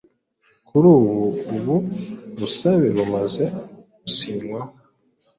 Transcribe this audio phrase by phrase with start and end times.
[0.67, 1.17] Kuri ubu
[1.55, 1.75] ubu
[2.39, 3.43] busabe bumaze
[4.03, 4.71] gusinywaho